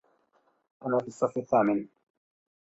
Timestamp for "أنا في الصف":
0.85-1.37